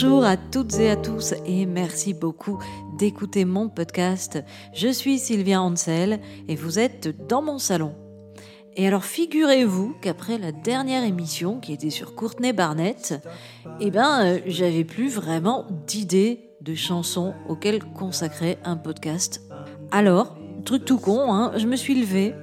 Bonjour 0.00 0.24
à 0.24 0.36
toutes 0.36 0.78
et 0.78 0.90
à 0.90 0.96
tous 0.96 1.34
et 1.44 1.66
merci 1.66 2.14
beaucoup 2.14 2.62
d'écouter 2.96 3.44
mon 3.44 3.68
podcast. 3.68 4.38
Je 4.72 4.86
suis 4.86 5.18
Sylvia 5.18 5.60
Ansel 5.60 6.20
et 6.46 6.54
vous 6.54 6.78
êtes 6.78 7.26
dans 7.26 7.42
mon 7.42 7.58
salon. 7.58 7.96
Et 8.76 8.86
alors 8.86 9.04
figurez-vous 9.04 9.96
qu'après 10.00 10.38
la 10.38 10.52
dernière 10.52 11.02
émission 11.02 11.58
qui 11.58 11.72
était 11.72 11.90
sur 11.90 12.14
Courtney 12.14 12.52
Barnett, 12.52 13.20
eh 13.80 13.90
ben 13.90 14.20
euh, 14.24 14.38
j'avais 14.46 14.84
plus 14.84 15.12
vraiment 15.12 15.66
d'idées 15.88 16.52
de 16.60 16.76
chansons 16.76 17.34
auxquelles 17.48 17.82
consacrer 17.82 18.56
un 18.62 18.76
podcast. 18.76 19.42
Alors, 19.90 20.36
truc 20.64 20.84
tout 20.84 20.98
con, 20.98 21.32
hein, 21.32 21.50
je 21.56 21.66
me 21.66 21.74
suis 21.74 22.00
levée 22.00 22.36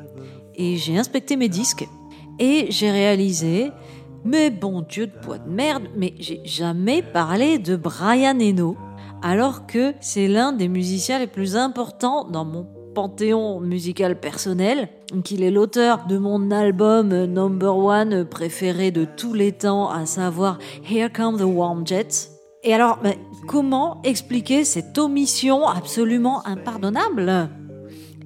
et 0.56 0.76
j'ai 0.76 0.98
inspecté 0.98 1.38
mes 1.38 1.48
disques 1.48 1.88
et 2.38 2.68
j'ai 2.70 2.92
réalisé 2.92 3.72
mais 4.26 4.50
bon 4.50 4.82
Dieu 4.82 5.08
de 5.08 5.12
poids 5.12 5.38
de 5.38 5.50
merde, 5.50 5.84
mais 5.96 6.16
j'ai 6.20 6.42
jamais 6.44 7.02
parlé 7.02 7.60
de 7.60 7.76
Brian 7.76 8.40
Eno, 8.40 8.76
alors 9.22 9.68
que 9.68 9.94
c'est 10.02 10.28
l'un 10.28 10.52
des 10.52 10.68
musiciens 10.68 11.20
les 11.20 11.28
plus 11.28 11.56
importants 11.56 12.26
dans 12.26 12.44
mon 12.44 12.68
panthéon 12.96 13.60
musical 13.60 14.20
personnel, 14.20 14.90
qu'il 15.24 15.44
est 15.44 15.52
l'auteur 15.52 16.08
de 16.08 16.18
mon 16.18 16.50
album 16.50 17.26
number 17.26 17.78
one 17.78 18.26
préféré 18.26 18.92
de 18.92 19.06
tous 19.06 19.34
les 19.34 19.52
temps, 19.52 19.90
à 19.90 20.06
savoir 20.06 20.58
Here 20.90 21.12
Come 21.12 21.38
the 21.38 21.44
Warm 21.44 21.86
Jets. 21.86 22.32
Et 22.64 22.74
alors, 22.74 22.98
ben, 23.04 23.14
comment 23.48 24.02
expliquer 24.04 24.64
cette 24.64 24.98
omission 24.98 25.68
absolument 25.68 26.46
impardonnable? 26.48 27.50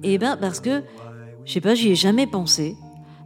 Eh 0.02 0.16
bien, 0.16 0.38
parce 0.38 0.60
que, 0.60 0.82
je 1.44 1.52
sais 1.52 1.60
pas, 1.60 1.74
j'y 1.74 1.90
ai 1.90 1.94
jamais 1.94 2.26
pensé. 2.26 2.74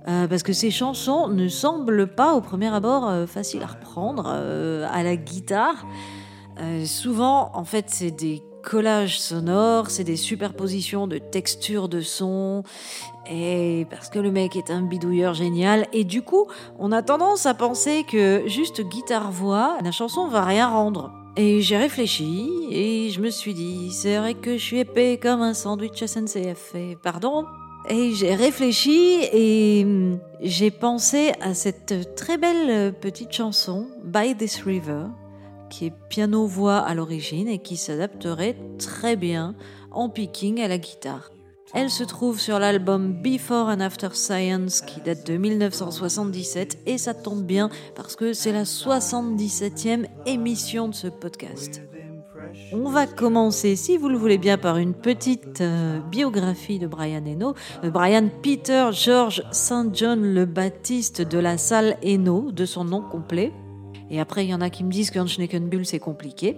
Euh, 0.07 0.29
parce 0.29 0.43
que 0.43 0.53
ces 0.53 0.71
chansons 0.71 1.29
ne 1.29 1.49
semblent 1.49 2.07
pas 2.07 2.35
au 2.35 2.43
premier 2.43 2.69
abord 2.69 3.09
euh, 3.09 3.27
faciles 3.27 3.63
à 3.63 3.67
reprendre 3.67 4.25
euh, 4.27 4.87
à 4.93 5.03
la 5.03 5.17
guitare. 5.17 5.87
souvent, 6.85 7.51
en 7.55 7.65
fait, 7.65 7.87
c'est 7.89 8.11
des 8.11 8.43
collages 8.63 9.21
sonores, 9.21 9.91
c'est 9.91 10.05
des 10.05 10.17
superpositions 10.17 11.07
de 11.07 11.19
textures 11.19 11.89
de 11.89 12.01
sons, 12.01 12.63
et 13.31 13.87
parce 13.91 14.09
que 14.09 14.19
le 14.19 14.31
mec 14.31 14.57
est 14.57 14.71
un 14.71 14.83
bidouilleur 14.83 15.35
génial, 15.35 15.87
et 15.93 16.05
du 16.05 16.23
coup, 16.23 16.47
on 16.79 16.93
a 16.93 17.03
tendance 17.03 17.45
à 17.47 17.55
penser 17.55 18.05
que 18.09 18.43
juste 18.47 18.83
guitare-voix, 18.83 19.79
la 19.83 19.91
chanson 19.91 20.29
va 20.29 20.45
rien 20.45 20.69
rendre. 20.69 21.13
Et 21.37 21.61
j'ai 21.61 21.77
réfléchi, 21.77 22.49
et 22.71 23.11
je 23.11 23.21
me 23.21 23.29
suis 23.29 23.55
dit, 23.55 23.91
c'est 23.91 24.17
vrai 24.19 24.35
que 24.35 24.57
je 24.57 24.63
suis 24.63 24.79
épais 24.79 25.19
comme 25.21 25.43
un 25.43 25.55
sandwich 25.55 26.05
SNCF, 26.05 26.75
et 26.75 26.97
pardon, 27.03 27.45
et 27.89 28.13
j'ai 28.13 28.35
réfléchi 28.35 29.21
et 29.33 29.83
hum, 29.85 30.19
j'ai 30.41 30.71
pensé 30.71 31.33
à 31.41 31.55
cette 31.55 32.15
très 32.17 32.39
belle 32.39 32.95
petite 32.95 33.33
chanson, 33.33 33.89
By 34.05 34.35
This 34.37 34.63
River, 34.63 35.07
qui 35.71 35.87
est 35.87 35.93
piano-voix 36.09 36.79
à 36.79 36.95
l'origine 36.95 37.49
et 37.49 37.59
qui 37.59 37.77
s'adapterait 37.77 38.57
très 38.79 39.17
bien 39.17 39.55
en 39.91 40.09
picking 40.09 40.61
à 40.61 40.69
la 40.69 40.79
guitare. 40.79 41.31
Elle 41.73 41.91
se 41.91 42.05
trouve 42.05 42.39
sur 42.39 42.61
l'album 42.61 43.13
Before 43.13 43.67
and 43.67 43.81
After 43.81 44.11
Science 44.13 44.81
qui 44.81 45.01
date 45.01 45.27
de 45.27 45.37
1977 45.37 46.79
et 46.87 46.99
ça 46.99 47.15
tombe 47.15 47.43
bien 47.43 47.69
parce 47.97 48.15
que 48.15 48.33
c'est 48.33 48.53
la 48.53 48.63
77e 48.63 50.07
émission 50.25 50.89
de 50.89 50.95
ce 50.95 51.09
podcast. 51.09 51.83
On 52.73 52.91
va 52.91 53.07
commencer, 53.07 53.77
si 53.77 53.97
vous 53.97 54.09
le 54.09 54.17
voulez 54.17 54.39
bien, 54.39 54.59
par 54.59 54.79
une 54.79 54.95
petite 54.95 55.61
euh, 55.61 56.01
biographie 56.01 56.79
de 56.79 56.87
Brian 56.87 57.25
Eno. 57.27 57.55
Euh, 57.83 57.91
Brian 57.91 58.29
Peter 58.43 58.91
George 58.93 59.43
St. 59.51 59.95
John 59.95 60.23
le 60.23 60.45
Baptiste 60.45 61.23
de 61.23 61.39
la 61.39 61.59
salle 61.59 61.97
Eno, 62.05 62.51
de 62.53 62.65
son 62.65 62.85
nom 62.85 63.03
complet. 63.03 63.53
Et 64.11 64.21
après, 64.21 64.45
il 64.45 64.51
y 64.51 64.55
en 64.55 64.61
a 64.61 64.71
qui 64.71 64.85
me 64.85 64.91
disent 64.91 65.11
qu'un 65.11 65.27
Schneckenbull, 65.27 65.87
c'est 65.87 65.99
compliqué. 65.99 66.57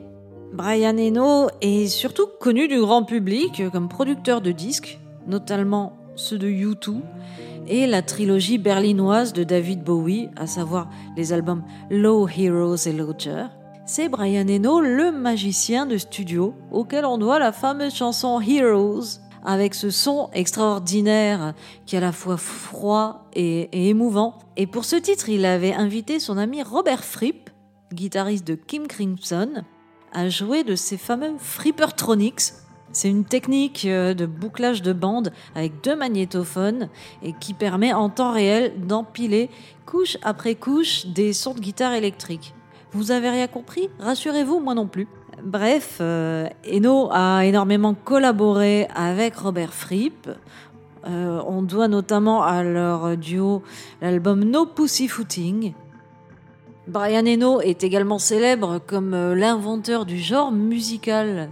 Brian 0.53 0.97
Eno 0.97 1.49
est 1.61 1.87
surtout 1.87 2.27
connu 2.41 2.69
du 2.69 2.81
grand 2.81 3.05
public 3.05 3.63
comme 3.73 3.89
producteur 3.89 4.41
de 4.41 4.53
disques, 4.53 4.99
notamment 5.27 5.97
ceux 6.15 6.39
de 6.39 6.49
U2 6.49 7.01
et 7.69 7.87
la 7.87 8.03
trilogie 8.03 8.59
berlinoise 8.59 9.33
de 9.33 9.45
David 9.45 9.83
Bowie, 9.83 10.29
à 10.37 10.47
savoir 10.47 10.89
les 11.17 11.33
albums 11.33 11.63
Low 11.91 12.29
Heroes 12.29 12.87
et 12.87 12.93
Lodger 12.93 13.47
c'est 13.89 14.09
Brian 14.09 14.49
Eno, 14.49 14.81
le 14.81 15.13
magicien 15.13 15.87
de 15.87 15.97
studio, 15.97 16.55
auquel 16.73 17.05
on 17.05 17.19
doit 17.19 17.39
la 17.39 17.53
fameuse 17.53 17.95
chanson 17.95 18.41
Heroes, 18.41 19.21
avec 19.45 19.75
ce 19.75 19.91
son 19.91 20.29
extraordinaire 20.33 21.55
qui 21.87 21.95
est 21.95 21.99
à 21.99 22.01
la 22.01 22.11
fois 22.11 22.37
froid 22.37 23.29
et, 23.33 23.89
émouvant. 23.89 24.41
Et 24.57 24.67
pour 24.67 24.85
ce 24.85 24.97
titre, 24.97 25.29
il 25.29 25.45
avait 25.45 25.73
invité 25.73 26.19
son 26.19 26.37
ami 26.37 26.65
Robert 26.65 27.05
Fripp, 27.05 27.49
guitariste 27.95 28.45
de 28.45 28.57
Kim 28.57 28.89
Crimson, 28.89 29.63
à 30.13 30.29
jouer 30.29 30.65
de 30.65 30.75
ses 30.75 30.97
fameux 30.97 31.35
Frippertronics. 31.39 32.55
C'est 32.91 33.09
une 33.09 33.25
technique 33.25 33.85
euh, 33.85 34.15
de 34.15 34.27
bouclage 34.27 34.83
de 34.83 34.93
bande 34.93 35.33
avec 35.55 35.85
deux 35.85 35.95
magnétophones 35.95 36.89
et 37.23 37.35
qui 37.35 37.55
permet 37.55 37.93
en 37.93 38.09
temps 38.09 38.33
réel 38.33 38.87
d'empiler 38.87 39.49
couche 39.85 40.17
après 40.23 40.57
couche 40.57 41.07
des 41.07 41.33
sons 41.33 41.55
de 41.55 41.61
guitare 41.61 41.93
électrique. 41.93 42.53
Vous 42.97 43.11
avez 43.11 43.29
rien 43.29 43.47
compris? 43.47 43.91
Rassurez-vous, 43.99 44.59
moi 44.59 44.75
non 44.75 44.87
plus. 44.87 45.07
Bref, 45.45 45.99
euh, 46.01 46.49
Eno 46.67 47.11
a 47.13 47.45
énormément 47.45 47.93
collaboré 47.93 48.89
avec 48.95 49.37
Robert 49.37 49.75
Fripp. 49.75 50.31
Euh, 51.07 51.43
on 51.47 51.61
doit 51.61 51.89
notamment 51.89 52.43
à 52.43 52.63
leur 52.63 53.19
duo 53.19 53.63
l'album 54.01 54.45
No 54.45 54.65
Pussyfooting. 54.65 55.75
Brian 56.89 57.27
Eno 57.27 57.61
est 57.61 57.85
également 57.85 58.19
célèbre 58.19 58.81
comme 58.87 59.13
euh, 59.13 59.35
l'inventeur 59.35 60.07
du 60.07 60.19
genre 60.19 60.51
musical 60.51 61.51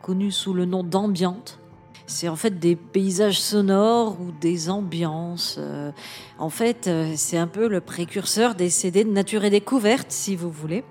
connu 0.00 0.30
sous 0.30 0.54
le 0.54 0.64
nom 0.64 0.84
d'ambiante. 0.84 1.58
C'est 2.06 2.28
en 2.28 2.36
fait 2.36 2.58
des 2.58 2.76
paysages 2.76 3.40
sonores 3.40 4.20
ou 4.20 4.30
des 4.30 4.68
ambiances. 4.68 5.56
Euh, 5.58 5.90
en 6.38 6.50
fait, 6.50 6.86
euh, 6.86 7.14
c'est 7.16 7.38
un 7.38 7.46
peu 7.46 7.66
le 7.66 7.80
précurseur 7.80 8.54
des 8.54 8.68
CD 8.68 9.04
de 9.04 9.10
nature 9.10 9.44
et 9.44 9.50
découverte, 9.50 10.10
si 10.10 10.36
vous 10.36 10.50
voulez. 10.50 10.84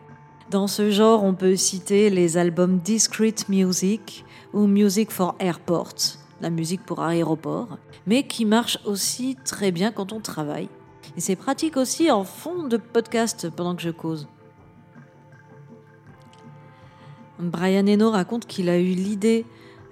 Dans 0.49 0.67
ce 0.67 0.89
genre, 0.89 1.23
on 1.23 1.35
peut 1.35 1.55
citer 1.55 2.09
les 2.09 2.37
albums 2.37 2.79
Discrete 2.79 3.47
Music 3.47 4.25
ou 4.53 4.65
Music 4.65 5.11
for 5.11 5.35
Airports, 5.39 6.17
la 6.41 6.49
musique 6.49 6.83
pour 6.83 7.01
aéroport, 7.01 7.77
mais 8.07 8.23
qui 8.23 8.45
marche 8.45 8.79
aussi 8.85 9.37
très 9.45 9.71
bien 9.71 9.91
quand 9.91 10.13
on 10.13 10.19
travaille. 10.19 10.69
Et 11.15 11.21
c'est 11.21 11.35
pratique 11.35 11.77
aussi 11.77 12.09
en 12.09 12.23
fond 12.23 12.63
de 12.67 12.77
podcast 12.77 13.49
pendant 13.49 13.75
que 13.75 13.81
je 13.83 13.91
cause. 13.91 14.27
Brian 17.39 17.87
Eno 17.87 18.11
raconte 18.11 18.45
qu'il 18.45 18.69
a 18.69 18.77
eu 18.77 18.93
l'idée 18.93 19.45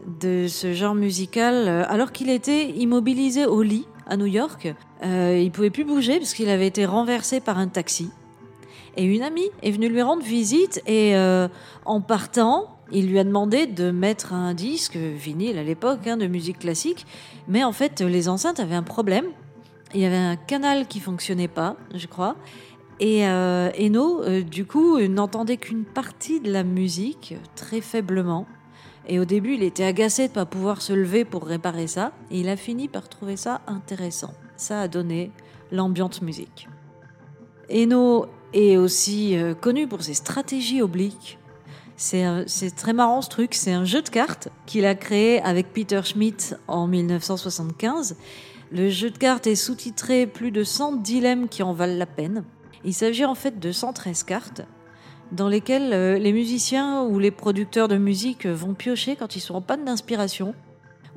de 0.06 0.48
ce 0.48 0.74
genre 0.74 0.96
musical 0.96 1.68
euh, 1.68 1.84
alors 1.88 2.12
qu'il 2.12 2.30
était 2.30 2.70
immobilisé 2.70 3.46
au 3.46 3.62
lit 3.62 3.88
à 4.08 4.18
New 4.18 4.26
York. 4.26 4.74
Euh, 5.04 5.40
il 5.42 5.52
pouvait 5.52 5.70
plus 5.70 5.86
bouger 5.86 6.20
parce 6.20 6.34
qu'il 6.34 6.50
avait 6.50 6.68
été 6.68 6.86
renversé 6.86 7.40
par 7.40 7.58
un 7.58 7.68
taxi. 7.68 8.10
Et 8.98 9.06
une 9.06 9.24
amie 9.24 9.50
est 9.64 9.72
venue 9.72 9.88
lui 9.88 10.02
rendre 10.02 10.24
visite 10.24 10.82
et 10.86 11.16
euh, 11.16 11.48
en 11.86 12.02
partant, 12.02 12.78
il 12.92 13.08
lui 13.10 13.20
a 13.20 13.24
demandé 13.24 13.68
de 13.68 13.90
mettre 13.90 14.34
un 14.34 14.54
disque 14.54 14.98
vinyle 14.98 15.58
à 15.58 15.64
l'époque 15.64 16.06
hein, 16.08 16.18
de 16.18 16.28
musique 16.28 16.60
classique. 16.60 17.06
Mais 17.48 17.64
en 17.64 17.72
fait, 17.72 18.02
les 18.02 18.28
enceintes 18.28 18.60
avaient 18.60 18.76
un 18.76 18.84
problème. 18.84 19.26
Il 19.94 20.02
y 20.02 20.06
avait 20.06 20.18
un 20.18 20.36
canal 20.36 20.88
qui 20.88 21.00
fonctionnait 21.00 21.48
pas, 21.48 21.78
je 21.96 22.08
crois. 22.08 22.36
Et 23.00 23.26
euh, 23.28 23.72
Eno, 23.80 24.42
du 24.42 24.66
coup, 24.66 25.00
n'entendait 25.00 25.58
qu'une 25.58 25.86
partie 25.86 26.42
de 26.42 26.52
la 26.52 26.64
musique, 26.64 27.36
très 27.56 27.80
faiblement. 27.80 28.46
Et 29.08 29.20
au 29.20 29.26
début, 29.26 29.56
il 29.56 29.64
était 29.64 29.84
agacé 29.84 30.24
de 30.24 30.32
ne 30.32 30.36
pas 30.36 30.46
pouvoir 30.46 30.82
se 30.82 30.94
lever 30.94 31.26
pour 31.26 31.46
réparer 31.46 31.88
ça. 31.88 32.12
Et 32.30 32.40
il 32.40 32.50
a 32.50 32.56
fini 32.56 32.88
par 32.88 33.10
trouver 33.10 33.38
ça 33.38 33.62
intéressant. 33.68 34.34
Ça 34.58 34.82
a 34.82 34.88
donné 34.88 35.32
l'ambiance 35.72 36.22
musique. 36.22 36.68
Eno 37.70 38.28
est 38.54 38.78
aussi 38.78 39.38
euh, 39.38 39.54
connu 39.54 39.88
pour 39.88 40.04
ses 40.04 40.14
stratégies 40.14 40.82
obliques. 40.82 41.40
C'est 41.96 42.76
très 42.76 42.94
marrant 42.94 43.22
ce 43.22 43.30
truc. 43.30 43.54
C'est 43.54 43.72
un 43.72 43.86
jeu 43.86 44.02
de 44.02 44.10
cartes 44.10 44.50
qu'il 44.66 44.86
a 44.86 44.96
créé 44.96 45.40
avec 45.42 45.72
Peter 45.72 46.02
Schmidt 46.04 46.56
en 46.68 46.88
1975. 46.88 48.18
Le 48.72 48.90
jeu 48.90 49.12
de 49.12 49.18
cartes 49.18 49.46
est 49.46 49.56
sous-titré 49.56 50.26
Plus 50.26 50.50
de 50.52 50.64
100 50.64 50.94
dilemmes 50.94 51.48
qui 51.48 51.62
en 51.62 51.74
valent 51.74 51.98
la 51.98 52.08
peine. 52.08 52.44
Il 52.84 52.96
s'agit 52.96 53.26
en 53.26 53.36
fait 53.36 53.60
de 53.60 53.72
113 53.72 54.24
cartes 54.24 54.64
dans 55.32 55.48
lesquels 55.48 55.94
euh, 55.94 56.18
les 56.18 56.34
musiciens 56.34 57.04
ou 57.04 57.20
les 57.20 57.32
producteurs 57.32 57.88
de 57.88 57.98
musique 57.98 58.46
vont 58.46 58.74
piocher 58.74 59.16
quand 59.16 59.36
ils 59.36 59.40
sont 59.40 59.56
en 59.56 59.62
panne 59.62 59.86
d'inspiration 59.86 60.54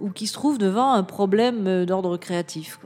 ou 0.01 0.11
qui 0.11 0.27
se 0.27 0.33
trouvent 0.33 0.59
devant 0.59 0.93
un 0.93 1.03
problème 1.03 1.67
euh, 1.67 1.85
d'ordre 1.85 2.17
créatif. 2.17 2.79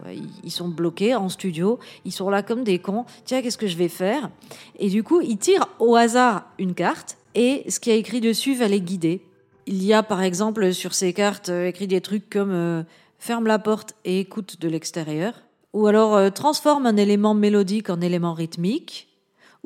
Ils 0.45 0.51
sont 0.51 0.69
bloqués 0.69 1.15
en 1.15 1.29
studio, 1.29 1.79
ils 2.05 2.13
sont 2.13 2.31
là 2.31 2.43
comme 2.43 2.65
des 2.65 2.79
cons. 2.79 3.05
Tiens, 3.25 3.43
qu'est-ce 3.43 3.59
que 3.59 3.67
je 3.67 3.77
vais 3.77 3.89
faire? 3.89 4.31
Et 4.79 4.89
du 4.89 5.03
coup, 5.03 5.21
ils 5.21 5.39
tirent 5.39 5.69
au 5.79 5.97
hasard 5.97 6.45
une 6.59 6.75
carte 6.75 7.19
et 7.35 7.65
ce 7.69 7.81
qui 7.81 7.91
a 7.91 7.95
écrit 7.95 8.21
dessus 8.21 8.55
va 8.55 8.69
les 8.69 8.81
guider. 8.81 9.23
Il 9.67 9.85
y 9.85 9.93
a 9.93 10.03
par 10.03 10.23
exemple 10.23 10.73
sur 10.73 10.95
ces 10.95 11.13
cartes 11.13 11.51
euh, 11.51 11.67
écrit 11.69 11.87
des 11.87 12.01
trucs 12.01 12.31
comme 12.31 12.85
ferme 13.19 13.47
la 13.47 13.59
porte 13.59 13.95
et 14.05 14.21
écoute 14.21 14.61
de 14.61 14.69
l'extérieur, 14.69 15.35
ou 15.73 15.87
alors 15.87 16.33
transforme 16.33 16.87
un 16.87 16.97
élément 16.97 17.35
mélodique 17.35 17.91
en 17.91 18.01
élément 18.01 18.33
rythmique, 18.33 19.08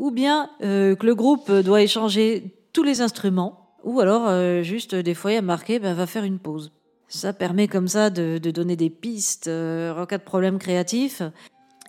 ou 0.02 0.10
bien 0.10 0.50
euh, 0.62 0.96
que 0.96 1.06
le 1.06 1.14
groupe 1.14 1.49
doit 1.49 1.81
échanger 1.81 2.56
tous 2.72 2.82
les 2.82 3.02
instruments, 3.02 3.69
ou 3.84 4.00
alors 4.00 4.26
euh, 4.26 4.62
juste 4.62 4.96
des 4.96 5.14
fois 5.14 5.31
il 5.31 5.34
y 5.37 5.38
a 5.38 5.43
marqué 5.43 5.78
bah, 5.78 5.94
va 5.94 6.08
faire 6.08 6.25
une 6.25 6.40
pause. 6.40 6.72
Ça 7.06 7.32
permet 7.32 7.69
comme 7.69 7.87
ça 7.87 8.10
de, 8.10 8.38
donner 8.38 8.75
des 8.75 8.90
pistes 8.90 9.46
euh, 9.46 9.96
en 9.96 10.04
cas 10.06 10.19
de 10.19 10.25
problème 10.25 10.58
créatif. 10.58 11.22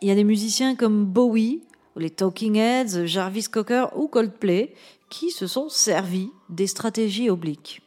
Il 0.03 0.09
y 0.09 0.11
a 0.11 0.15
des 0.15 0.23
musiciens 0.23 0.75
comme 0.75 1.05
Bowie, 1.05 1.63
les 1.95 2.11
Talking 2.11 2.55
Heads, 2.55 3.07
Jarvis 3.07 3.45
Cocker 3.45 3.87
ou 3.95 4.07
Coldplay 4.07 4.75
qui 5.09 5.31
se 5.31 5.47
sont 5.47 5.67
servis 5.67 6.29
des 6.49 6.67
stratégies 6.67 7.31
obliques. 7.31 7.81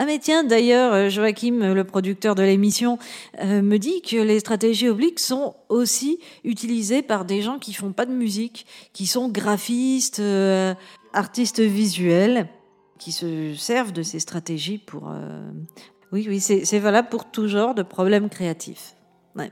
Ah 0.00 0.04
mais 0.06 0.20
tiens, 0.20 0.44
d'ailleurs, 0.44 0.92
euh, 0.92 1.08
Joachim, 1.08 1.74
le 1.74 1.82
producteur 1.82 2.36
de 2.36 2.44
l'émission, 2.44 3.00
euh, 3.42 3.62
me 3.62 3.78
dit 3.78 4.00
que 4.00 4.16
les 4.16 4.38
stratégies 4.38 4.88
obliques 4.88 5.18
sont 5.18 5.56
aussi 5.68 6.20
utilisées 6.44 7.02
par 7.02 7.24
des 7.24 7.42
gens 7.42 7.58
qui 7.58 7.72
font 7.72 7.90
pas 7.90 8.06
de 8.06 8.12
musique, 8.12 8.64
qui 8.92 9.06
sont 9.06 9.28
graphistes, 9.28 10.20
euh, 10.20 10.72
artistes 11.12 11.58
visuels, 11.58 12.48
qui 13.00 13.10
se 13.10 13.54
servent 13.54 13.92
de 13.92 14.04
ces 14.04 14.20
stratégies 14.20 14.78
pour... 14.78 15.12
Oui, 16.12 16.26
oui, 16.28 16.40
c'est 16.40 16.78
valable 16.78 17.08
pour 17.08 17.30
tout 17.30 17.48
genre 17.48 17.74
de 17.74 17.82
problèmes 17.82 18.28
créatifs. 18.28 18.94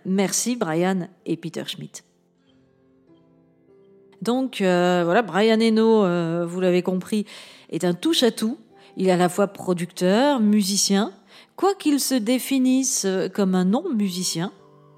merci 0.05 0.57
Brian 0.57 1.09
et 1.27 1.37
Peter 1.37 1.65
Schmidt. 1.67 2.03
Donc 4.23 4.57
voilà, 4.59 5.23
Brian 5.23 5.61
Eno, 5.61 6.47
vous 6.47 6.61
l'avez 6.61 6.83
compris, 6.83 7.25
est 7.71 7.85
un 7.85 7.95
touche-à-tout 7.95 8.59
il 8.97 9.09
est 9.09 9.13
à 9.13 9.17
la 9.17 9.29
fois 9.29 9.49
producteur, 9.49 10.41
musicien, 10.41 11.13
quoiqu'il 11.57 12.01
se 12.01 12.15
définisse 12.15 13.07
comme 13.35 13.55
un 13.55 13.65
non-musicien, 13.65 14.53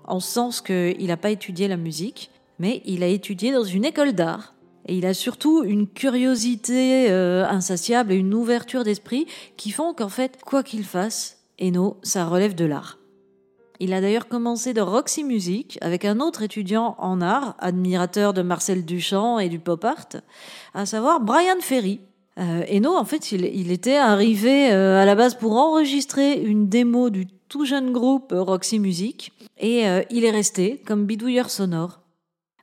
en 0.04 0.20
sens 0.20 0.60
qu'il 0.60 1.06
n'a 1.06 1.16
pas 1.16 1.30
étudié 1.30 1.68
la 1.68 1.76
musique, 1.76 2.30
mais 2.58 2.82
il 2.84 3.02
a 3.02 3.06
étudié 3.06 3.52
dans 3.52 3.64
une 3.64 3.84
école 3.84 4.12
d'art. 4.12 4.54
Et 4.86 4.96
il 4.96 5.06
a 5.06 5.14
surtout 5.14 5.64
une 5.64 5.86
curiosité 5.86 7.10
euh, 7.10 7.46
insatiable 7.46 8.12
et 8.12 8.16
une 8.16 8.32
ouverture 8.32 8.84
d'esprit 8.84 9.26
qui 9.56 9.70
font 9.70 9.92
qu'en 9.92 10.08
fait, 10.08 10.40
quoi 10.44 10.62
qu'il 10.62 10.84
fasse, 10.84 11.38
Eno, 11.60 11.98
ça 12.02 12.24
relève 12.24 12.54
de 12.54 12.64
l'art. 12.64 12.98
Il 13.80 13.92
a 13.92 14.00
d'ailleurs 14.00 14.28
commencé 14.28 14.74
de 14.74 14.80
Roxy 14.80 15.22
Music 15.22 15.78
avec 15.82 16.04
un 16.04 16.20
autre 16.20 16.42
étudiant 16.42 16.96
en 16.98 17.20
art, 17.20 17.54
admirateur 17.60 18.32
de 18.32 18.42
Marcel 18.42 18.84
Duchamp 18.84 19.38
et 19.38 19.48
du 19.48 19.60
pop 19.60 19.84
art, 19.84 20.08
à 20.74 20.86
savoir 20.86 21.20
Brian 21.20 21.60
Ferry, 21.60 22.00
euh, 22.38 22.64
Eno, 22.70 22.94
en 22.94 23.04
fait, 23.04 23.32
il, 23.32 23.72
était 23.72 23.96
arrivé 23.96 24.70
euh, 24.70 25.02
à 25.02 25.04
la 25.04 25.14
base 25.16 25.34
pour 25.34 25.56
enregistrer 25.56 26.40
une 26.40 26.68
démo 26.68 27.10
du 27.10 27.26
tout 27.26 27.64
jeune 27.64 27.92
groupe 27.92 28.32
Roxy 28.36 28.78
Music 28.78 29.32
et 29.58 29.88
euh, 29.88 30.02
il 30.10 30.24
est 30.24 30.30
resté 30.30 30.78
comme 30.86 31.04
bidouilleur 31.04 31.50
sonore. 31.50 32.00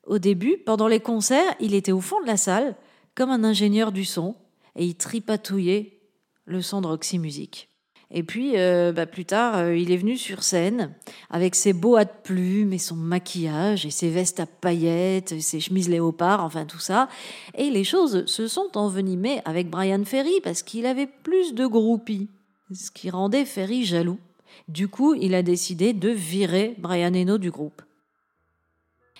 Au 0.05 0.17
début, 0.17 0.57
pendant 0.65 0.87
les 0.87 0.99
concerts, 1.01 1.55
il 1.59 1.73
était 1.73 1.91
au 1.91 1.99
fond 1.99 2.21
de 2.21 2.27
la 2.27 2.37
salle 2.37 2.75
comme 3.15 3.31
un 3.31 3.43
ingénieur 3.43 3.91
du 3.91 4.05
son 4.05 4.35
et 4.75 4.85
il 4.85 4.95
tripatouillait 4.95 5.99
le 6.45 6.61
son 6.61 6.81
de 6.81 6.87
Roxy 6.87 7.19
Music. 7.19 7.69
Et 8.11 8.23
puis, 8.23 8.53
euh, 8.55 8.91
bah, 8.91 9.05
plus 9.05 9.25
tard, 9.25 9.57
euh, 9.57 9.75
il 9.75 9.91
est 9.91 9.97
venu 9.97 10.17
sur 10.17 10.43
scène 10.43 10.93
avec 11.29 11.55
ses 11.55 11.73
beaux 11.73 11.97
hâtes 11.97 12.21
plumes 12.23 12.71
et 12.71 12.77
son 12.77 12.95
maquillage 12.95 13.85
et 13.85 13.89
ses 13.89 14.09
vestes 14.09 14.39
à 14.39 14.45
paillettes, 14.45 15.31
et 15.31 15.41
ses 15.41 15.59
chemises 15.59 15.89
léopards, 15.89 16.43
enfin 16.43 16.65
tout 16.65 16.79
ça. 16.79 17.09
Et 17.55 17.69
les 17.69 17.83
choses 17.83 18.25
se 18.25 18.47
sont 18.47 18.77
envenimées 18.77 19.41
avec 19.45 19.69
Brian 19.69 20.03
Ferry 20.05 20.39
parce 20.43 20.61
qu'il 20.61 20.85
avait 20.85 21.07
plus 21.07 21.53
de 21.53 21.65
groupies, 21.65 22.29
ce 22.73 22.91
qui 22.91 23.09
rendait 23.09 23.45
Ferry 23.45 23.85
jaloux. 23.85 24.19
Du 24.67 24.87
coup, 24.87 25.15
il 25.15 25.33
a 25.35 25.41
décidé 25.41 25.93
de 25.93 26.09
virer 26.09 26.75
Brian 26.77 27.13
Eno 27.13 27.37
du 27.37 27.51
groupe. 27.51 27.81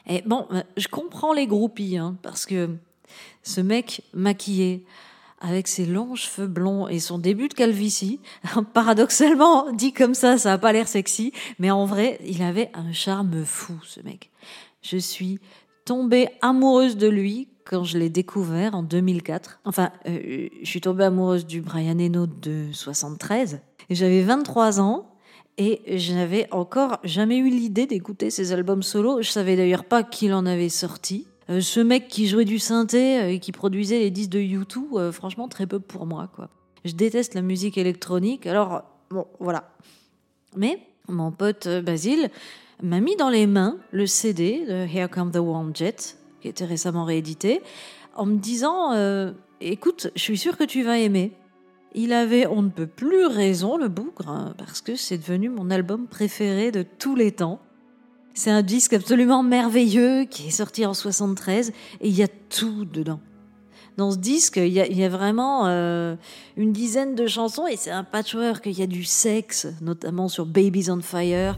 Et 0.07 0.21
bon, 0.25 0.47
euh, 0.51 0.61
je 0.77 0.87
comprends 0.87 1.33
les 1.33 1.47
groupies, 1.47 1.97
hein, 1.97 2.17
parce 2.21 2.45
que 2.45 2.69
ce 3.43 3.61
mec 3.61 4.03
maquillé, 4.13 4.85
avec 5.45 5.67
ses 5.67 5.85
longs 5.85 6.15
cheveux 6.15 6.47
blonds 6.47 6.87
et 6.87 6.99
son 6.99 7.19
début 7.19 7.47
de 7.47 7.53
calvitie. 7.53 8.19
Paradoxalement, 8.73 9.71
dit 9.71 9.93
comme 9.93 10.15
ça, 10.15 10.37
ça 10.37 10.49
n'a 10.49 10.57
pas 10.57 10.73
l'air 10.73 10.87
sexy, 10.87 11.31
mais 11.59 11.71
en 11.71 11.85
vrai, 11.85 12.19
il 12.25 12.41
avait 12.41 12.71
un 12.73 12.91
charme 12.91 13.45
fou, 13.45 13.79
ce 13.83 14.01
mec. 14.01 14.31
Je 14.81 14.97
suis 14.97 15.39
tombée 15.85 16.29
amoureuse 16.41 16.97
de 16.97 17.07
lui 17.07 17.47
quand 17.63 17.83
je 17.83 17.97
l'ai 17.97 18.09
découvert 18.09 18.75
en 18.75 18.83
2004. 18.83 19.59
Enfin, 19.65 19.91
euh, 20.07 20.49
je 20.61 20.67
suis 20.67 20.81
tombée 20.81 21.03
amoureuse 21.03 21.45
du 21.45 21.61
Brian 21.61 21.99
Eno 21.99 22.27
de 22.27 22.67
73. 22.71 23.61
Et 23.89 23.95
j'avais 23.95 24.21
23 24.21 24.79
ans 24.79 25.11
et 25.57 25.97
je 25.97 26.13
n'avais 26.13 26.47
encore 26.51 26.99
jamais 27.03 27.37
eu 27.37 27.49
l'idée 27.49 27.85
d'écouter 27.85 28.29
ses 28.29 28.51
albums 28.51 28.83
solo. 28.83 29.21
Je 29.21 29.29
savais 29.29 29.55
d'ailleurs 29.55 29.85
pas 29.85 30.03
qu'il 30.03 30.33
en 30.33 30.45
avait 30.45 30.69
sorti. 30.69 31.27
Euh, 31.49 31.61
ce 31.61 31.79
mec 31.79 32.07
qui 32.07 32.27
jouait 32.27 32.45
du 32.45 32.59
synthé 32.59 33.19
euh, 33.19 33.31
et 33.31 33.39
qui 33.39 33.51
produisait 33.51 33.99
les 33.99 34.11
disques 34.11 34.31
de 34.31 34.39
U2, 34.39 34.77
euh, 34.93 35.11
franchement, 35.11 35.47
très 35.47 35.67
peu 35.67 35.79
pour 35.79 36.05
moi, 36.05 36.29
quoi. 36.35 36.49
Je 36.83 36.93
déteste 36.93 37.33
la 37.33 37.41
musique 37.41 37.77
électronique, 37.77 38.45
alors, 38.47 38.83
bon, 39.09 39.25
voilà. 39.39 39.71
Mais 40.55 40.79
mon 41.07 41.31
pote 41.31 41.67
Basile 41.67 42.29
m'a 42.83 42.99
mis 42.99 43.15
dans 43.15 43.29
les 43.29 43.47
mains 43.47 43.77
le 43.91 44.05
CD 44.05 44.65
de 44.65 44.85
Here 44.85 45.09
Comes 45.09 45.31
the 45.31 45.37
Warm 45.37 45.75
Jet, 45.75 46.17
qui 46.41 46.47
était 46.47 46.65
récemment 46.65 47.05
réédité, 47.05 47.61
en 48.15 48.27
me 48.27 48.37
disant 48.37 48.93
Écoute, 49.61 50.11
je 50.15 50.21
suis 50.21 50.37
sûr 50.37 50.57
que 50.57 50.63
tu 50.63 50.83
vas 50.83 50.99
aimer. 50.99 51.31
Il 51.95 52.13
avait 52.13 52.45
on 52.45 52.61
ne 52.61 52.69
peut 52.69 52.87
plus 52.87 53.25
raison, 53.25 53.77
le 53.77 53.87
bougre, 53.87 54.29
hein, 54.29 54.53
parce 54.57 54.81
que 54.81 54.95
c'est 54.95 55.17
devenu 55.17 55.49
mon 55.49 55.71
album 55.71 56.07
préféré 56.07 56.71
de 56.71 56.83
tous 56.83 57.15
les 57.15 57.31
temps. 57.31 57.59
C'est 58.37 58.51
un 58.51 58.61
disque 58.61 58.91
absolument 58.91 59.43
merveilleux 59.43 60.25
qui 60.25 60.47
est 60.47 60.51
sorti 60.51 60.85
en 60.85 60.93
73 60.93 61.69
et 61.69 62.07
il 62.09 62.13
y 62.13 62.21
a 62.21 62.27
tout 62.27 62.83
dedans. 62.83 63.21
Dans 63.95 64.11
ce 64.11 64.17
disque, 64.17 64.57
il 64.57 64.73
y 64.73 65.03
a, 65.05 65.09
vraiment 65.09 65.67
euh, 65.67 66.17
une 66.57 66.73
dizaine 66.73 67.15
de 67.15 67.27
chansons 67.27 67.65
et 67.65 67.77
c'est 67.77 67.91
un 67.91 68.03
patchwork. 68.03 68.65
Il 68.65 68.77
y 68.77 68.83
a 68.83 68.87
du 68.87 69.05
sexe, 69.05 69.67
notamment 69.79 70.27
sur 70.27 70.45
Babies 70.45 70.89
on 70.89 70.99
Fire. 70.99 71.55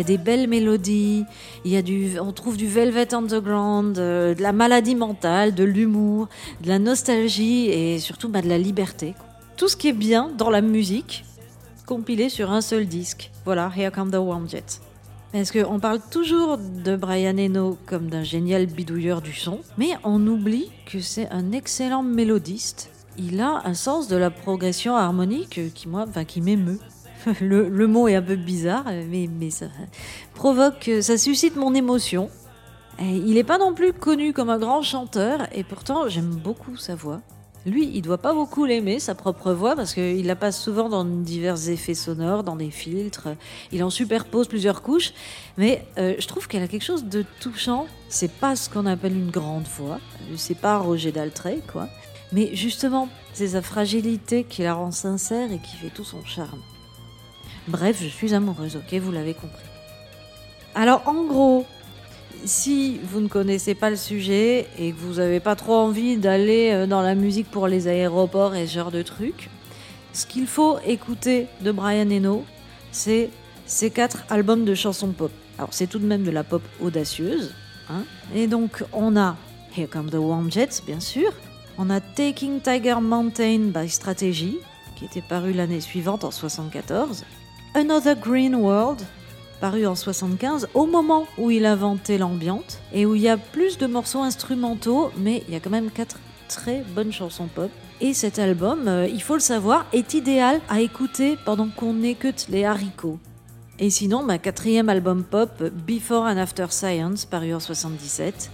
Y 0.00 0.04
a 0.04 0.06
des 0.06 0.18
belles 0.18 0.48
mélodies, 0.48 1.24
il 1.64 1.70
y 1.70 1.76
a 1.76 1.82
du, 1.82 2.18
on 2.20 2.32
trouve 2.32 2.56
du 2.56 2.66
Velvet 2.66 3.14
Underground, 3.14 3.98
euh, 3.98 4.34
de 4.34 4.42
la 4.42 4.52
maladie 4.52 4.94
mentale, 4.94 5.54
de 5.54 5.64
l'humour, 5.64 6.28
de 6.62 6.68
la 6.68 6.78
nostalgie 6.78 7.68
et 7.68 7.98
surtout 7.98 8.28
bah, 8.28 8.40
de 8.40 8.48
la 8.48 8.58
liberté. 8.58 9.14
Tout 9.56 9.68
ce 9.68 9.76
qui 9.76 9.88
est 9.88 9.92
bien 9.92 10.30
dans 10.38 10.50
la 10.50 10.62
musique, 10.62 11.24
compilé 11.86 12.28
sur 12.28 12.50
un 12.50 12.60
seul 12.60 12.86
disque. 12.86 13.30
Voilà, 13.44 13.70
Here 13.76 13.90
Come 13.90 14.10
the 14.10 14.16
Warm 14.16 14.48
Jet. 14.48 14.80
Parce 15.32 15.52
qu'on 15.52 15.78
parle 15.78 16.00
toujours 16.10 16.56
de 16.58 16.96
Brian 16.96 17.36
Eno 17.36 17.78
comme 17.86 18.08
d'un 18.08 18.24
génial 18.24 18.66
bidouilleur 18.66 19.20
du 19.20 19.32
son, 19.32 19.60
mais 19.76 19.90
on 20.02 20.26
oublie 20.26 20.70
que 20.86 21.00
c'est 21.00 21.28
un 21.30 21.52
excellent 21.52 22.02
mélodiste. 22.02 22.90
Il 23.18 23.40
a 23.40 23.62
un 23.64 23.74
sens 23.74 24.08
de 24.08 24.16
la 24.16 24.30
progression 24.30 24.96
harmonique 24.96 25.60
qui 25.74 25.88
moi, 25.88 26.06
enfin, 26.08 26.24
qui 26.24 26.40
m'émeut. 26.40 26.80
le, 27.40 27.86
mot 27.86 28.08
est 28.08 28.14
un 28.14 28.22
peu 28.22 28.36
bizarre, 28.36 28.84
mais, 29.08 29.50
ça 29.50 29.66
provoque, 30.34 30.90
ça 31.00 31.18
suscite 31.18 31.56
mon 31.56 31.74
émotion. 31.74 32.30
il 33.00 33.34
n'est 33.34 33.44
pas 33.44 33.58
non 33.58 33.74
plus 33.74 33.92
connu 33.92 34.32
comme 34.32 34.50
un 34.50 34.58
grand 34.58 34.82
chanteur, 34.82 35.46
et 35.52 35.64
pourtant 35.64 36.08
j'aime 36.08 36.34
beaucoup 36.36 36.76
sa 36.76 36.94
voix. 36.94 37.20
Lui, 37.66 37.90
il 37.92 38.00
doit 38.00 38.18
pas 38.18 38.32
beaucoup 38.32 38.64
l'aimer, 38.64 39.00
sa 39.00 39.14
propre 39.14 39.52
voix, 39.52 39.76
parce 39.76 39.92
qu'il 39.92 40.26
la 40.26 40.36
passe 40.36 40.58
souvent 40.58 40.88
dans 40.88 41.04
divers 41.04 41.68
effets 41.68 41.94
sonores, 41.94 42.42
dans 42.42 42.56
des 42.56 42.70
filtres. 42.70 43.28
Il 43.70 43.84
en 43.84 43.90
superpose 43.90 44.48
plusieurs 44.48 44.80
couches. 44.80 45.12
Mais 45.58 45.84
euh, 45.98 46.14
je 46.18 46.26
trouve 46.26 46.48
qu'elle 46.48 46.62
a 46.62 46.68
quelque 46.68 46.84
chose 46.84 47.04
de 47.04 47.24
touchant. 47.40 47.86
C'est 48.08 48.32
pas 48.32 48.56
ce 48.56 48.70
qu'on 48.70 48.86
appelle 48.86 49.14
une 49.14 49.30
grande 49.30 49.68
voix. 49.76 50.00
C'est 50.36 50.58
pas 50.58 50.78
Roger 50.78 51.12
Daltrey, 51.12 51.60
quoi. 51.70 51.88
Mais 52.32 52.54
justement, 52.54 53.08
c'est 53.34 53.48
sa 53.48 53.60
fragilité 53.60 54.44
qui 54.44 54.62
la 54.62 54.74
rend 54.74 54.92
sincère 54.92 55.52
et 55.52 55.58
qui 55.58 55.76
fait 55.76 55.90
tout 55.90 56.04
son 56.04 56.24
charme. 56.24 56.60
Bref, 57.70 57.98
je 58.02 58.08
suis 58.08 58.34
amoureuse, 58.34 58.74
ok, 58.74 58.98
vous 59.00 59.12
l'avez 59.12 59.32
compris. 59.32 59.62
Alors, 60.74 61.02
en 61.06 61.22
gros, 61.22 61.66
si 62.44 62.98
vous 63.04 63.20
ne 63.20 63.28
connaissez 63.28 63.76
pas 63.76 63.90
le 63.90 63.96
sujet 63.96 64.66
et 64.76 64.90
que 64.90 64.96
vous 64.98 65.14
n'avez 65.14 65.38
pas 65.38 65.54
trop 65.54 65.76
envie 65.76 66.16
d'aller 66.16 66.70
euh, 66.72 66.86
dans 66.88 67.00
la 67.00 67.14
musique 67.14 67.48
pour 67.48 67.68
les 67.68 67.86
aéroports 67.86 68.56
et 68.56 68.66
ce 68.66 68.74
genre 68.74 68.90
de 68.90 69.02
trucs, 69.02 69.50
ce 70.12 70.26
qu'il 70.26 70.48
faut 70.48 70.78
écouter 70.84 71.46
de 71.60 71.70
Brian 71.70 72.10
Eno, 72.10 72.44
c'est 72.90 73.30
ces 73.66 73.90
quatre 73.90 74.24
albums 74.30 74.64
de 74.64 74.74
chansons 74.74 75.12
pop. 75.12 75.30
Alors 75.56 75.72
c'est 75.72 75.86
tout 75.86 76.00
de 76.00 76.06
même 76.06 76.24
de 76.24 76.32
la 76.32 76.42
pop 76.42 76.62
audacieuse. 76.80 77.54
Hein 77.88 78.02
et 78.34 78.48
donc 78.48 78.82
on 78.92 79.16
a 79.16 79.36
Here 79.76 79.88
Come 79.88 80.10
the 80.10 80.14
Warm 80.14 80.50
Jets, 80.50 80.82
bien 80.84 80.98
sûr, 80.98 81.32
On 81.78 81.88
a 81.88 82.00
Taking 82.00 82.60
Tiger 82.60 82.96
Mountain 83.00 83.70
by 83.72 83.88
Strategy, 83.88 84.58
qui 84.96 85.04
était 85.04 85.22
paru 85.22 85.52
l'année 85.52 85.80
suivante 85.80 86.24
en 86.24 86.32
74. 86.32 87.24
Another 87.72 88.16
Green 88.16 88.56
World, 88.56 89.00
paru 89.60 89.86
en 89.86 89.94
75, 89.94 90.66
au 90.74 90.86
moment 90.86 91.28
où 91.38 91.52
il 91.52 91.64
inventait 91.64 92.18
l'ambiante, 92.18 92.80
et 92.92 93.06
où 93.06 93.14
il 93.14 93.22
y 93.22 93.28
a 93.28 93.36
plus 93.36 93.78
de 93.78 93.86
morceaux 93.86 94.22
instrumentaux, 94.22 95.12
mais 95.16 95.44
il 95.46 95.54
y 95.54 95.56
a 95.56 95.60
quand 95.60 95.70
même 95.70 95.92
quatre 95.92 96.18
très 96.48 96.82
bonnes 96.96 97.12
chansons 97.12 97.46
pop. 97.46 97.70
Et 98.00 98.12
cet 98.12 98.40
album, 98.40 98.88
euh, 98.88 99.06
il 99.06 99.22
faut 99.22 99.34
le 99.34 99.40
savoir, 99.40 99.86
est 99.92 100.14
idéal 100.14 100.60
à 100.68 100.80
écouter 100.80 101.38
pendant 101.44 101.68
qu'on 101.68 102.02
écoute 102.02 102.46
les 102.48 102.64
haricots. 102.64 103.20
Et 103.78 103.88
sinon, 103.88 104.24
ma 104.24 104.38
quatrième 104.38 104.88
album 104.88 105.22
pop, 105.22 105.62
Before 105.86 106.24
and 106.24 106.38
After 106.38 106.66
Science, 106.70 107.24
paru 107.24 107.54
en 107.54 107.60
77. 107.60 108.50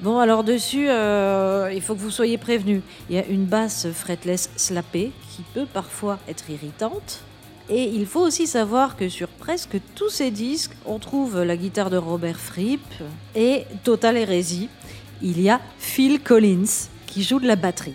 Bon, 0.00 0.18
alors 0.18 0.42
dessus, 0.42 0.88
euh, 0.88 1.70
il 1.72 1.80
faut 1.80 1.94
que 1.94 2.00
vous 2.00 2.10
soyez 2.10 2.38
prévenus. 2.38 2.82
Il 3.08 3.14
y 3.14 3.20
a 3.20 3.26
une 3.26 3.44
basse 3.44 3.86
fretless 3.92 4.50
slappée 4.56 5.12
qui 5.30 5.42
peut 5.54 5.66
parfois 5.72 6.18
être 6.28 6.50
irritante. 6.50 7.22
Et 7.68 7.84
il 7.84 8.06
faut 8.06 8.20
aussi 8.20 8.46
savoir 8.46 8.96
que 8.96 9.08
sur 9.08 9.28
presque 9.28 9.78
tous 9.94 10.10
ces 10.10 10.30
disques, 10.30 10.72
on 10.84 10.98
trouve 10.98 11.42
la 11.42 11.56
guitare 11.56 11.90
de 11.90 11.96
Robert 11.96 12.38
Fripp 12.38 12.82
et 13.34 13.64
Total 13.84 14.16
Hérésie. 14.16 14.68
Il 15.22 15.40
y 15.40 15.48
a 15.48 15.60
Phil 15.78 16.20
Collins 16.20 16.88
qui 17.06 17.22
joue 17.22 17.38
de 17.38 17.46
la 17.46 17.56
batterie. 17.56 17.94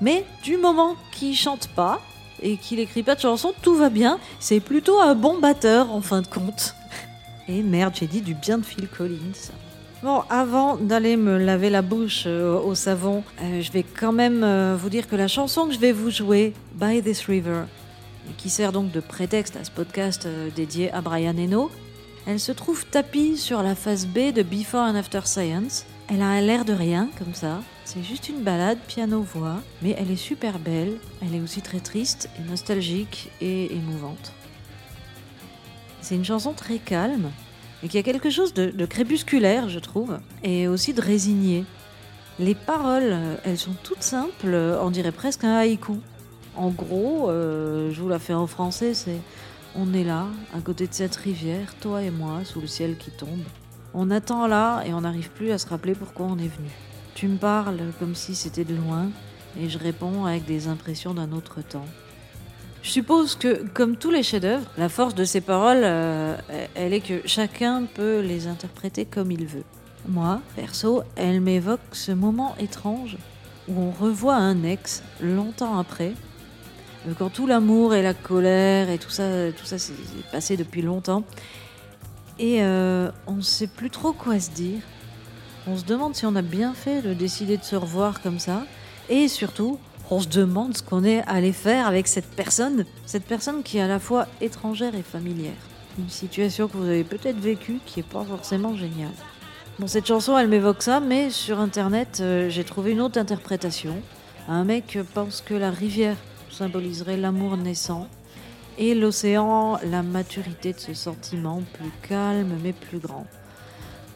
Mais 0.00 0.24
du 0.42 0.56
moment 0.56 0.96
qu'il 1.12 1.36
chante 1.36 1.68
pas 1.68 2.00
et 2.42 2.56
qu'il 2.56 2.80
écrit 2.80 3.02
pas 3.02 3.14
de 3.14 3.20
chansons, 3.20 3.54
tout 3.62 3.74
va 3.74 3.88
bien. 3.88 4.18
C'est 4.40 4.60
plutôt 4.60 5.00
un 5.00 5.14
bon 5.14 5.38
batteur 5.38 5.90
en 5.90 6.00
fin 6.00 6.22
de 6.22 6.26
compte. 6.26 6.74
Et 7.48 7.62
merde, 7.62 7.94
j'ai 7.98 8.06
dit 8.06 8.20
du 8.20 8.34
bien 8.34 8.58
de 8.58 8.64
Phil 8.64 8.88
Collins. 8.88 9.52
Bon, 10.02 10.22
avant 10.28 10.76
d'aller 10.76 11.16
me 11.16 11.38
laver 11.38 11.70
la 11.70 11.80
bouche 11.80 12.24
euh, 12.26 12.58
au 12.58 12.74
savon, 12.74 13.22
euh, 13.40 13.60
je 13.60 13.70
vais 13.70 13.84
quand 13.84 14.10
même 14.10 14.42
euh, 14.42 14.76
vous 14.76 14.90
dire 14.90 15.08
que 15.08 15.14
la 15.14 15.28
chanson 15.28 15.68
que 15.68 15.74
je 15.74 15.78
vais 15.78 15.92
vous 15.92 16.10
jouer, 16.10 16.54
By 16.74 17.00
This 17.00 17.26
River, 17.26 17.66
qui 18.36 18.50
sert 18.50 18.72
donc 18.72 18.90
de 18.90 19.00
prétexte 19.00 19.56
à 19.56 19.64
ce 19.64 19.70
podcast 19.70 20.28
dédié 20.54 20.92
à 20.92 21.00
Brian 21.00 21.36
Eno, 21.36 21.70
elle 22.24 22.38
se 22.38 22.52
trouve 22.52 22.86
tapie 22.86 23.36
sur 23.36 23.62
la 23.62 23.74
face 23.74 24.06
B 24.06 24.32
de 24.32 24.42
Before 24.42 24.82
and 24.82 24.94
After 24.94 25.22
Science. 25.24 25.84
Elle 26.08 26.22
a 26.22 26.40
l'air 26.40 26.64
de 26.64 26.72
rien, 26.72 27.10
comme 27.18 27.34
ça. 27.34 27.60
C'est 27.84 28.02
juste 28.02 28.28
une 28.28 28.42
balade 28.42 28.78
piano-voix, 28.86 29.60
mais 29.82 29.96
elle 29.98 30.10
est 30.10 30.16
super 30.16 30.60
belle. 30.60 30.98
Elle 31.20 31.34
est 31.34 31.40
aussi 31.40 31.62
très 31.62 31.80
triste 31.80 32.30
et 32.38 32.48
nostalgique 32.48 33.30
et 33.40 33.74
émouvante. 33.74 34.32
C'est 36.00 36.14
une 36.14 36.24
chanson 36.24 36.52
très 36.52 36.78
calme, 36.78 37.30
et 37.82 37.88
qui 37.88 37.98
a 37.98 38.02
quelque 38.04 38.30
chose 38.30 38.54
de, 38.54 38.86
crépusculaire, 38.86 39.68
je 39.68 39.80
trouve, 39.80 40.18
et 40.44 40.68
aussi 40.68 40.94
de 40.94 41.00
résigné. 41.00 41.64
Les 42.38 42.54
paroles, 42.54 43.16
elles 43.44 43.58
sont 43.58 43.74
toutes 43.82 44.02
simples, 44.02 44.54
on 44.80 44.90
dirait 44.90 45.12
presque 45.12 45.44
un 45.44 45.56
haïku. 45.56 45.98
En 46.56 46.70
gros, 46.70 47.30
euh, 47.30 47.90
je 47.90 48.00
vous 48.00 48.08
la 48.08 48.18
fais 48.18 48.34
en 48.34 48.46
français, 48.46 48.94
c'est 48.94 49.20
on 49.74 49.94
est 49.94 50.04
là, 50.04 50.26
à 50.54 50.60
côté 50.60 50.86
de 50.86 50.92
cette 50.92 51.16
rivière, 51.16 51.74
toi 51.80 52.02
et 52.02 52.10
moi, 52.10 52.40
sous 52.44 52.60
le 52.60 52.66
ciel 52.66 52.96
qui 52.98 53.10
tombe. 53.10 53.42
On 53.94 54.10
attend 54.10 54.46
là 54.46 54.82
et 54.86 54.92
on 54.92 55.00
n'arrive 55.00 55.30
plus 55.30 55.50
à 55.50 55.58
se 55.58 55.66
rappeler 55.66 55.94
pourquoi 55.94 56.26
on 56.26 56.36
est 56.36 56.54
venu. 56.54 56.70
Tu 57.14 57.26
me 57.26 57.38
parles 57.38 57.80
comme 57.98 58.14
si 58.14 58.34
c'était 58.34 58.64
de 58.64 58.74
loin 58.74 59.08
et 59.58 59.68
je 59.68 59.78
réponds 59.78 60.26
avec 60.26 60.44
des 60.44 60.68
impressions 60.68 61.14
d'un 61.14 61.32
autre 61.32 61.62
temps. 61.62 61.86
Je 62.82 62.90
suppose 62.90 63.36
que, 63.36 63.64
comme 63.74 63.96
tous 63.96 64.10
les 64.10 64.22
chefs-d'œuvre, 64.22 64.66
la 64.76 64.88
force 64.88 65.14
de 65.14 65.24
ces 65.24 65.40
paroles, 65.40 65.82
euh, 65.84 66.36
elle 66.74 66.92
est 66.92 67.00
que 67.00 67.26
chacun 67.26 67.84
peut 67.84 68.20
les 68.20 68.48
interpréter 68.48 69.04
comme 69.04 69.30
il 69.30 69.46
veut. 69.46 69.64
Moi, 70.08 70.40
perso, 70.56 71.02
elle 71.14 71.40
m'évoque 71.40 71.80
ce 71.92 72.10
moment 72.12 72.56
étrange 72.58 73.16
où 73.68 73.80
on 73.80 73.92
revoit 73.92 74.34
un 74.34 74.64
ex 74.64 75.04
longtemps 75.20 75.78
après, 75.78 76.14
quand 77.18 77.30
tout 77.30 77.46
l'amour 77.46 77.94
et 77.94 78.02
la 78.02 78.14
colère 78.14 78.90
et 78.90 78.98
tout 78.98 79.10
ça, 79.10 79.52
tout 79.56 79.66
ça 79.66 79.78
s'est 79.78 79.92
passé 80.30 80.56
depuis 80.56 80.82
longtemps, 80.82 81.24
et 82.38 82.62
euh, 82.62 83.10
on 83.26 83.34
ne 83.34 83.42
sait 83.42 83.66
plus 83.66 83.90
trop 83.90 84.12
quoi 84.12 84.38
se 84.40 84.50
dire. 84.50 84.80
On 85.66 85.76
se 85.76 85.84
demande 85.84 86.14
si 86.14 86.26
on 86.26 86.34
a 86.34 86.42
bien 86.42 86.74
fait 86.74 87.02
de 87.02 87.14
décider 87.14 87.56
de 87.56 87.64
se 87.64 87.76
revoir 87.76 88.20
comme 88.20 88.38
ça, 88.38 88.64
et 89.08 89.28
surtout, 89.28 89.78
on 90.10 90.20
se 90.20 90.28
demande 90.28 90.76
ce 90.76 90.82
qu'on 90.82 91.04
est 91.04 91.22
allé 91.26 91.52
faire 91.52 91.86
avec 91.86 92.06
cette 92.06 92.30
personne, 92.36 92.84
cette 93.06 93.24
personne 93.24 93.62
qui 93.62 93.78
est 93.78 93.82
à 93.82 93.88
la 93.88 93.98
fois 93.98 94.26
étrangère 94.40 94.94
et 94.94 95.02
familière. 95.02 95.52
Une 95.98 96.08
situation 96.08 96.68
que 96.68 96.76
vous 96.76 96.86
avez 96.86 97.04
peut-être 97.04 97.38
vécue 97.38 97.78
qui 97.84 97.98
n'est 97.98 98.06
pas 98.06 98.24
forcément 98.24 98.74
géniale. 98.74 99.12
Bon, 99.78 99.86
cette 99.86 100.06
chanson, 100.06 100.36
elle 100.36 100.48
m'évoque 100.48 100.82
ça, 100.82 101.00
mais 101.00 101.30
sur 101.30 101.60
internet, 101.60 102.18
euh, 102.20 102.48
j'ai 102.48 102.64
trouvé 102.64 102.92
une 102.92 103.00
autre 103.00 103.18
interprétation. 103.18 103.96
Un 104.48 104.64
mec 104.64 104.98
pense 105.14 105.40
que 105.40 105.54
la 105.54 105.70
rivière 105.70 106.16
symboliserait 106.52 107.16
l'amour 107.16 107.56
naissant 107.56 108.08
et 108.78 108.94
l'océan, 108.94 109.78
la 109.84 110.02
maturité 110.02 110.72
de 110.72 110.78
ce 110.78 110.94
sentiment 110.94 111.62
plus 111.74 111.90
calme 112.08 112.58
mais 112.62 112.72
plus 112.72 112.98
grand. 112.98 113.26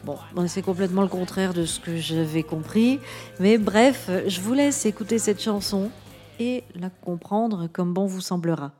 Bon, 0.03 0.17
c'est 0.47 0.61
complètement 0.61 1.01
le 1.01 1.07
contraire 1.09 1.53
de 1.53 1.65
ce 1.65 1.79
que 1.79 1.97
j'avais 1.97 2.43
compris. 2.43 2.99
Mais 3.39 3.57
bref, 3.57 4.09
je 4.27 4.39
vous 4.39 4.53
laisse 4.53 4.85
écouter 4.85 5.19
cette 5.19 5.41
chanson 5.41 5.91
et 6.39 6.63
la 6.75 6.89
comprendre 6.89 7.67
comme 7.67 7.93
bon 7.93 8.05
vous 8.05 8.21
semblera. 8.21 8.71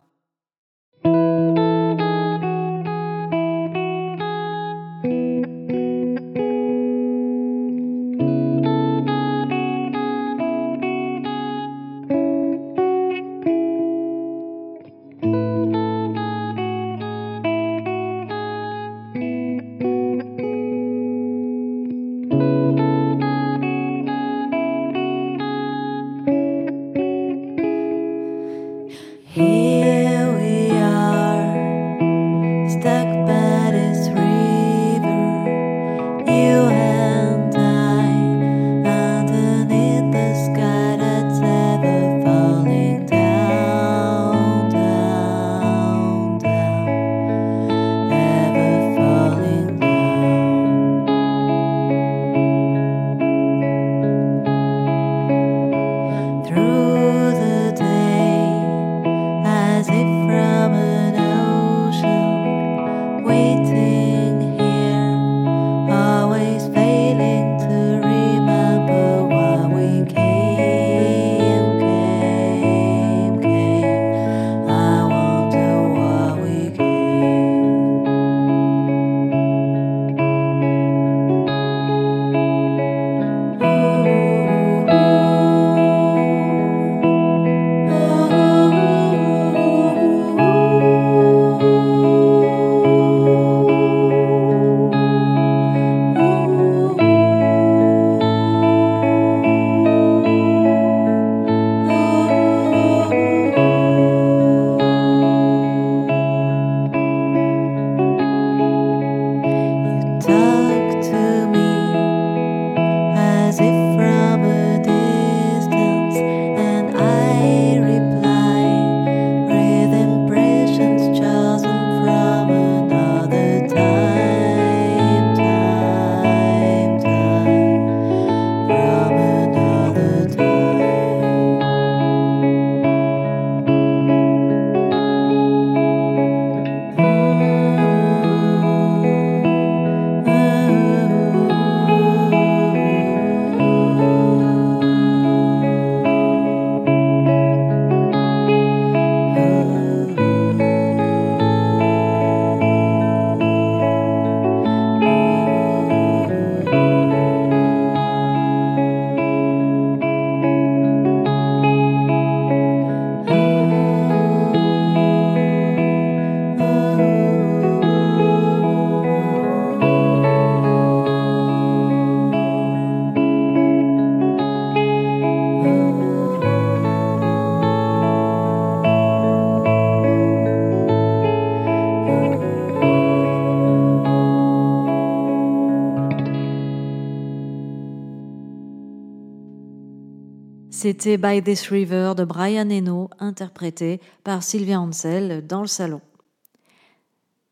C'était 190.99 191.17
By 191.17 191.43
This 191.43 191.69
River 191.69 192.13
de 192.17 192.23
Brian 192.23 192.71
Eno, 192.71 193.11
interprété 193.19 194.01
par 194.23 194.41
Sylvia 194.41 194.81
Ansel 194.81 195.45
dans 195.45 195.61
le 195.61 195.67
salon. 195.67 196.01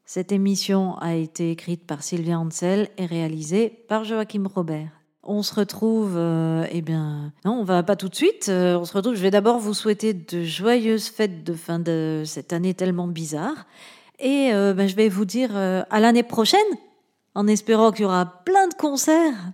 Cette 0.03 0.31
émission 0.31 0.97
a 0.97 1.13
été 1.13 1.51
écrite 1.51 1.85
par 1.85 2.01
Sylvia 2.01 2.39
Ansel 2.39 2.89
et 2.97 3.05
réalisée 3.05 3.69
par 3.87 4.03
Joachim 4.03 4.47
Robert. 4.51 4.89
On 5.21 5.43
se 5.43 5.53
retrouve, 5.53 6.13
euh, 6.15 6.65
eh 6.71 6.81
bien, 6.81 7.33
non, 7.45 7.51
on 7.51 7.63
va 7.63 7.83
pas 7.83 7.95
tout 7.95 8.09
de 8.09 8.15
suite. 8.15 8.47
Euh, 8.49 8.79
on 8.79 8.85
se 8.85 8.93
retrouve. 8.93 9.13
Je 9.13 9.21
vais 9.21 9.29
d'abord 9.29 9.59
vous 9.59 9.75
souhaiter 9.75 10.15
de 10.15 10.43
joyeuses 10.43 11.09
fêtes 11.09 11.43
de 11.43 11.53
fin 11.53 11.77
de 11.77 12.23
cette 12.25 12.51
année 12.51 12.73
tellement 12.73 13.07
bizarre. 13.07 13.67
Et 14.17 14.49
euh, 14.53 14.73
ben, 14.73 14.89
je 14.89 14.95
vais 14.95 15.07
vous 15.07 15.25
dire 15.25 15.55
à 15.55 15.99
l'année 15.99 16.23
prochaine, 16.23 16.59
en 17.35 17.45
espérant 17.45 17.91
qu'il 17.91 18.03
y 18.03 18.05
aura 18.05 18.25
plein 18.43 18.67
de 18.69 18.73
concerts 18.73 19.51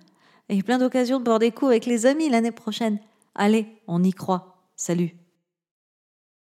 et 0.47 0.63
plein 0.63 0.77
d'occasions 0.77 1.19
de 1.19 1.25
boire 1.25 1.39
des 1.39 1.51
coups 1.51 1.71
avec 1.71 1.85
les 1.85 2.05
amis 2.05 2.29
l'année 2.29 2.51
prochaine. 2.51 2.99
Allez, 3.35 3.81
on 3.87 4.03
y 4.03 4.13
croit. 4.13 4.71
Salut 4.75 5.20